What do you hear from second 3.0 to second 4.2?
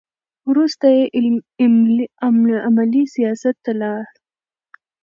سیاست ته لاړ.